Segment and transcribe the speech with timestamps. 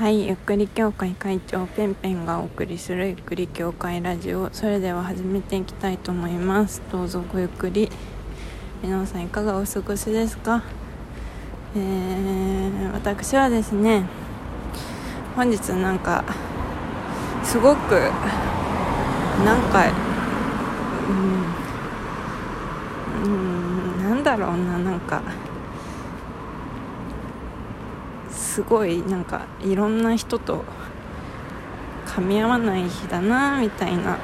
[0.00, 4.48] はいゆっくり協会会長ペンペンがお送りするゆっくり協会ラジオ。
[4.50, 6.80] それでは始めていきたいと思います。
[6.90, 7.90] どうぞごゆっくり。
[8.82, 10.62] 皆さんいかがお過ごしですか？
[11.76, 14.06] えー、私はですね
[15.36, 16.24] 本日なんか
[17.44, 17.90] すごく
[19.44, 19.84] なんか
[23.20, 25.20] うんうんなんだろうななんか。
[28.50, 30.64] すごいなんかいろんな人と
[32.04, 34.18] 噛み合わない日だなみたいな、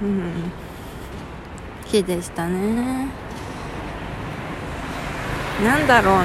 [0.00, 0.52] うん、
[1.84, 3.08] 日でしたね。
[5.64, 6.24] なんだろうな。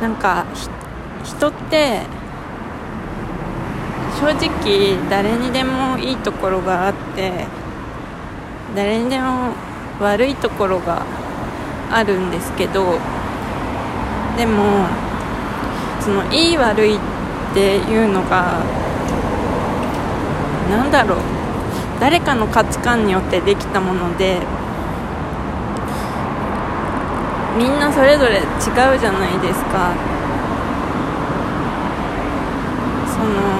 [0.00, 0.46] なんか
[1.22, 2.00] 人って
[4.20, 7.46] 正直誰にでもいいところがあって
[8.76, 9.54] 誰にでも
[10.00, 11.04] 悪いところが
[11.90, 12.98] あるんですけど
[14.36, 14.86] でも
[16.00, 17.00] そのいい悪いっ
[17.54, 18.62] ていうのが
[20.70, 21.18] 何だろう。
[22.00, 24.40] 誰かの価値観によってできたもので
[27.58, 29.92] みんなそれぞれ違うじゃないですか。
[33.06, 33.59] その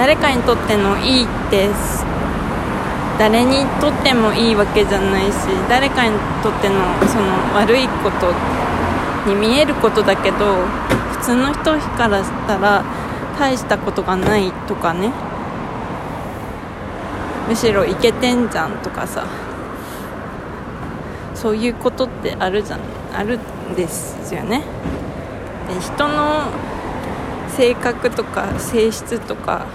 [0.00, 1.68] 誰かにとってのいいって
[3.18, 5.34] 誰にとってもいいわけじゃないし
[5.68, 8.32] 誰かにとってのその悪いこと
[9.28, 12.82] に見えることだけど普通の人からしたら
[13.38, 15.12] 大したことがないとかね。
[17.46, 19.26] むしろいけてんじゃんとかさ。
[21.34, 22.80] そういうことってあるじゃん。
[23.14, 24.62] あるんですよね。
[25.68, 26.44] で人の
[27.50, 29.66] 性格とか性質とか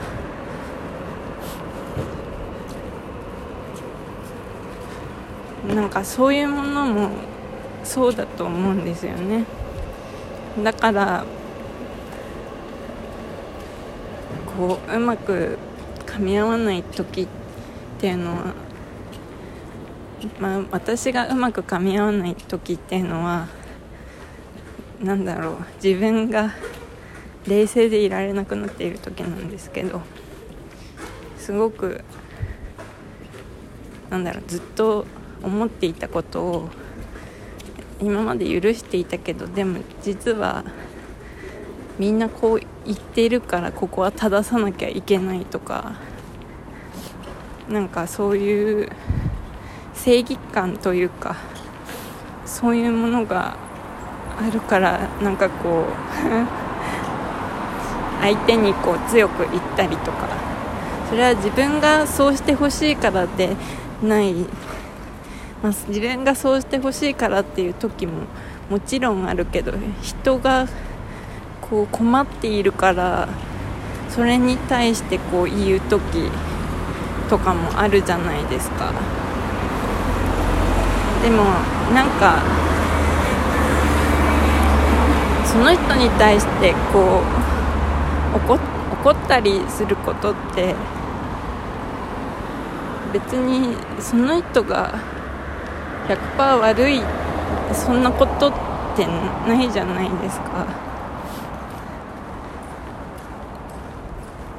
[5.76, 7.10] なんかそういうものも
[7.84, 9.44] そうだと思うんですよね。
[10.64, 11.26] だから
[14.58, 15.58] こううまく
[16.06, 17.28] 噛み合わない時っ
[18.00, 18.54] ていうのは
[20.40, 23.48] まあ私がうまく噛み合わない時っていうのは
[25.02, 26.54] なんだろう自分が
[27.48, 30.02] 冷静でいられなくなっている時なんですけど
[31.38, 32.02] すごく
[34.10, 35.06] なんだろうずっと
[35.44, 36.70] 思っていたことを
[38.02, 40.64] 今まで許していたけどでも実は
[41.98, 45.94] みんなこう言っているからここは正さなきゃいけないとか
[47.70, 48.90] なんかそういう
[49.94, 51.38] 正義感というか
[52.46, 53.58] そういうものが
[54.38, 55.94] あるからなんかこう
[58.22, 60.46] 相手にこう強く言ったりとか。
[61.10, 63.56] それは自分がそうしてほしいからで
[64.02, 64.34] ない
[65.66, 68.28] まあ、自分がそうしてほしいからっていう時も
[68.70, 70.68] もちろんあるけど人が
[71.60, 73.28] こう困っているから
[74.10, 76.30] それに対してこう言う時
[77.32, 78.94] とかもあるじゃないですか。
[81.24, 81.44] でも
[81.96, 82.44] なんか
[85.46, 87.24] その人に対してこ
[88.36, 88.60] う怒
[89.02, 90.76] 怒ったりすることって
[93.12, 95.15] 別にその人が
[96.08, 97.02] 100%悪い。
[97.74, 98.54] そんなことっ
[98.96, 99.08] て
[99.48, 100.66] ないじゃないですか。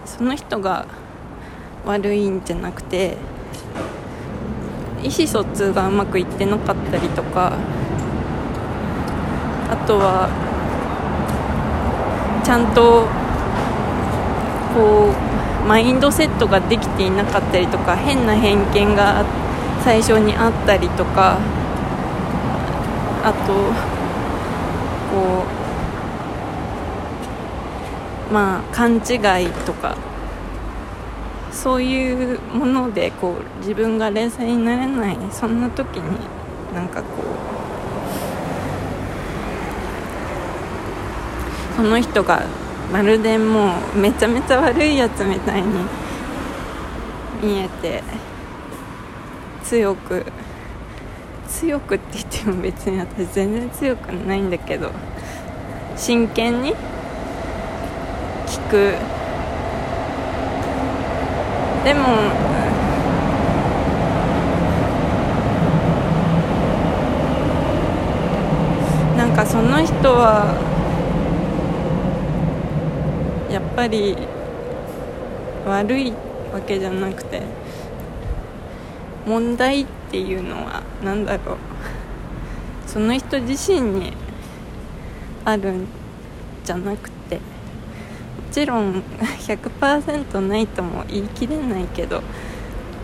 [0.05, 0.87] その人が
[1.85, 3.17] 悪いんじゃなくて
[5.03, 7.53] 意思疎通がうまくいってなかったりとか
[9.71, 10.29] あとは
[12.43, 13.07] ちゃんと
[14.75, 15.13] こ
[15.65, 19.46] うマインドセットができていなかったりとか変な偏見があって
[19.87, 21.39] 最初にあったりとか
[23.23, 23.53] あと
[25.13, 25.45] こ
[28.29, 28.99] うまあ勘違
[29.45, 29.97] いとか
[31.53, 36.19] そういうものでこう自分が冷静になれないそんな時に
[36.75, 37.23] なんかこ
[41.73, 42.43] うその人が
[42.93, 45.69] まるでもうめちゃめちゃ悪いやつみたいに
[47.41, 48.03] 見えて
[49.69, 50.25] 強く
[51.49, 54.93] 強くって言っても別に私全然強くないんだけど
[55.97, 56.75] 真剣に
[58.47, 58.95] 聞く。
[61.85, 62.01] でも
[69.17, 70.55] なんかその人は
[73.51, 74.17] やっぱり
[75.65, 76.13] 悪い
[76.53, 77.43] わけじゃなくて
[79.27, 81.57] 問題っていうのは何だろう。
[82.87, 84.13] その人自身に
[85.45, 85.87] あるん
[86.65, 87.43] じゃなくても
[88.51, 92.23] ちろん100%ないとも言い切れないけど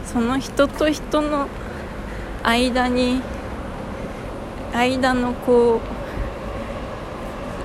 [0.06, 1.48] その人と人の
[2.42, 3.20] 間に
[4.72, 5.80] 間のこ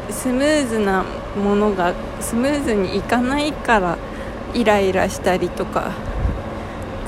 [0.09, 1.05] うスムーズな
[1.41, 3.97] ものがスムーズにいかないから
[4.53, 5.91] イライラしたりとか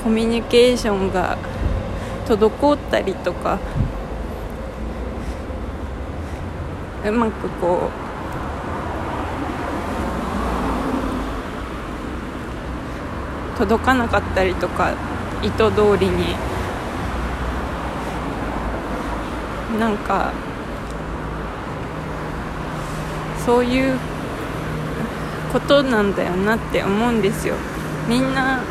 [0.02, 1.36] コミュニケーションが
[2.26, 3.58] 滞ったりとか
[7.06, 7.90] うまくこ
[13.56, 14.94] う届かなかったりとか
[15.42, 16.34] 意図通りに
[19.78, 20.32] なんか
[23.44, 23.98] そういう
[25.52, 27.54] ことなんだよなって思うんですよ。
[28.08, 28.62] みんな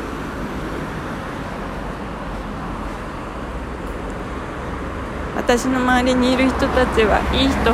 [5.49, 7.73] 私の周りにいる人たちはいい人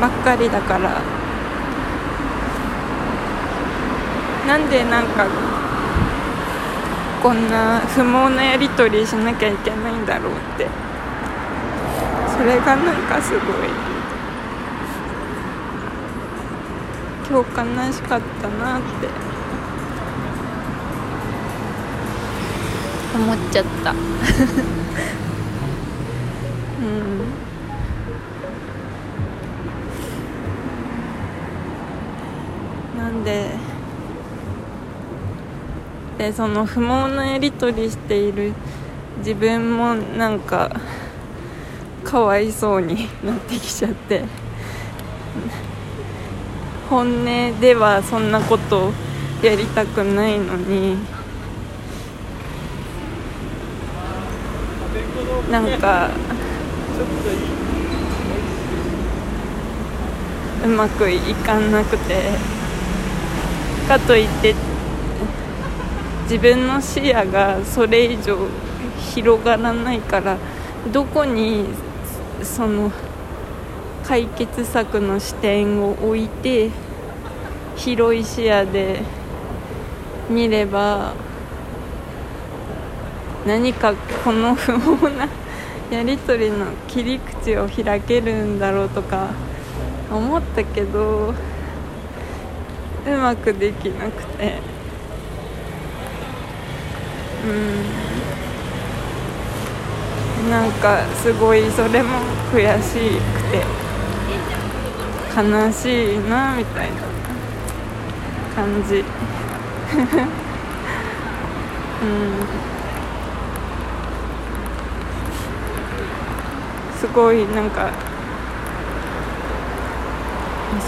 [0.00, 1.02] ばっかりだから。
[4.48, 5.26] なんでなんか
[7.22, 10.68] こんな不毛なやり取りしなきゃいけないんだろうって。
[12.34, 13.42] それがなんかすごい。
[17.28, 19.08] 今日悲しかったなって。
[23.14, 23.94] 思っちゃった。
[26.84, 27.20] うん
[32.98, 33.50] なんで
[36.18, 38.52] でその不毛なやり取りしている
[39.18, 40.70] 自分もなんか
[42.04, 44.22] かわいそうになってきちゃって。
[46.90, 48.92] 本音ではそんなこと
[49.42, 50.96] やりたくないのに。
[55.50, 56.10] なんか
[60.64, 62.54] うまくいかなくて。
[63.84, 64.54] かといって
[66.22, 68.48] 自分の視野がそれ以上
[69.14, 70.38] 広がらないから
[70.90, 71.66] どこに
[72.42, 72.90] その
[74.04, 76.70] 解決策の視点を置いて
[77.76, 79.02] 広い視野で
[80.30, 81.12] 見れば
[83.46, 83.94] 何か
[84.24, 85.28] この不毛な
[85.94, 89.30] やり取りの切り口を開けるんだろうとか
[90.10, 91.32] 思ったけど
[93.06, 94.58] うまくできなくて。
[97.44, 97.46] う
[100.48, 100.50] ん。
[100.50, 102.18] なんかすごいそれも
[102.52, 103.62] 悔しくて。
[105.36, 106.96] 悲しいなみたいな
[108.56, 109.04] 感じ。
[112.02, 112.04] う
[112.70, 112.73] ん。
[117.04, 117.92] すごいなんか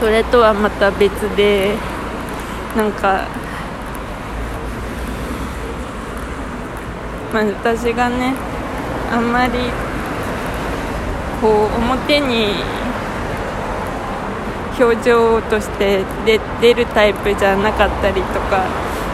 [0.00, 1.74] それとはまた別で
[2.74, 3.28] なんか
[7.34, 8.32] まあ私がね
[9.12, 9.58] あんまり
[11.42, 12.54] こう表に
[14.80, 18.64] 表情として出出るタイプじゃなかったりとか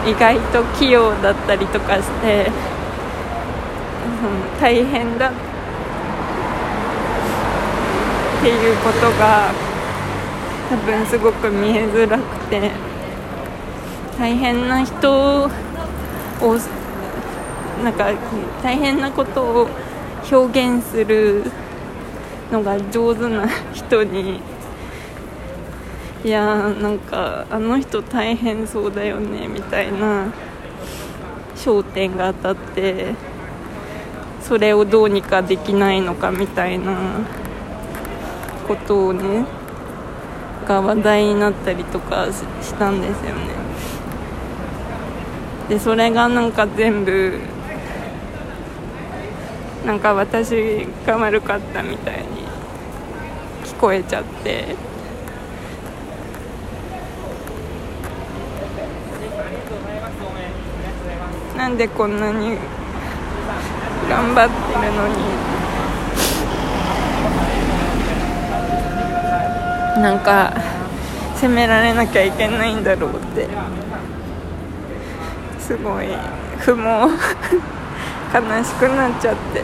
[0.07, 2.49] 意外と器用だったりとかして、
[4.23, 5.33] うん、大変だっ
[8.43, 9.53] ていうことが
[10.69, 12.71] 多分すごく見えづらくて
[14.17, 15.49] 大変な人を
[17.81, 18.11] なんか
[18.61, 19.69] 大変なことを
[20.29, 21.43] 表現する
[22.51, 24.41] のが上手な人に
[26.25, 30.33] いやーなんかあの人大変そうだよねみたいな
[31.55, 33.15] 焦点が当たって
[34.41, 37.42] それをどうにかできないのかみたいな。
[38.67, 39.45] ことをね
[40.67, 42.27] が話題になったりとか
[42.61, 43.53] したんですよね。
[45.69, 47.39] でそれがなんか全部
[49.85, 52.23] なんか私が悪かったみたいに
[53.65, 54.75] 聞こえちゃって。
[61.57, 62.57] なんでこんなに
[64.09, 65.52] 頑張ってるのに
[69.97, 70.53] なんか
[71.35, 73.47] 責められなきゃいけないんだろうって。
[75.59, 76.07] すごい
[76.59, 76.81] 不毛。
[78.33, 79.63] 悲しくなっちゃって。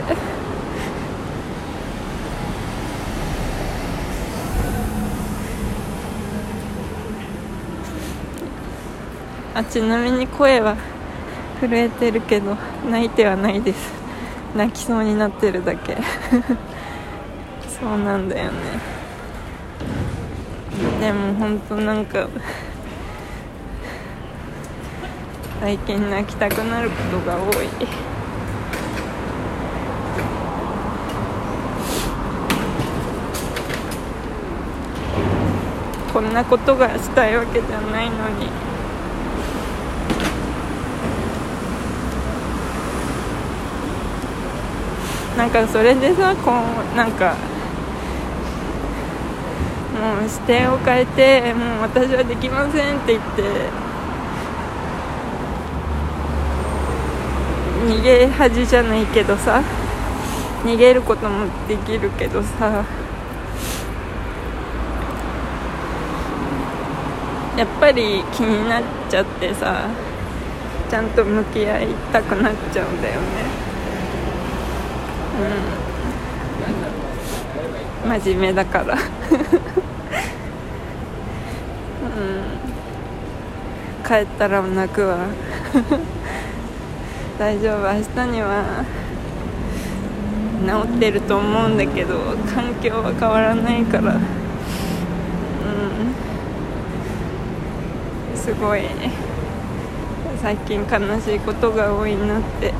[9.55, 10.77] あちなみに声は
[11.59, 12.55] 震えてるけど
[12.89, 13.91] 泣いてはないです。
[14.55, 15.97] 泣きそうになってるだけ。
[17.67, 18.98] そうなんだよね。
[20.99, 22.27] でも本当なんか
[25.61, 27.67] 最近泣きたくなることが多い。
[36.13, 38.49] こんなことがしたいわけじゃないのに。
[45.37, 46.51] なんかそれでさこ
[46.93, 47.35] うなんか
[49.99, 53.43] もう視点を変えてもう私はできませんって言って
[57.85, 59.61] 逃げ恥じゃないけどさ
[60.63, 62.85] 逃げることもできるけどさ
[67.57, 69.89] やっぱり気になっちゃってさ
[70.89, 73.27] ちゃんと向き合いたくなっちゃうんだよね。
[78.05, 78.19] うん。
[78.19, 78.97] 真面目だから。
[82.17, 82.69] うん
[84.09, 85.17] 帰ったら泣くわ。
[87.37, 87.93] 大丈夫。
[87.93, 88.83] 明日には
[90.65, 92.15] 治ってると思うんだけど
[92.53, 94.15] 環境は変わらないから。
[94.15, 94.19] うん。
[98.35, 98.81] すごい。
[100.41, 102.73] 最近悲しいことが多いなって。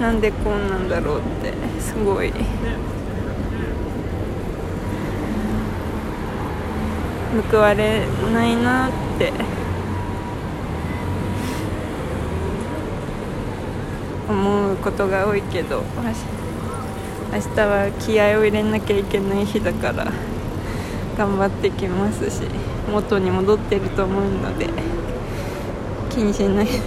[0.00, 1.52] なんでこうなんだろうって。
[1.80, 2.32] すごい。
[7.42, 9.32] 報われないなって。
[14.28, 15.84] 思うことが多いけど
[17.32, 20.12] 明日は気合を入れなきゃいけない日だから
[21.16, 22.42] 頑張ってきますし
[22.90, 24.68] 元に戻ってると思うので
[26.10, 26.66] 気にしない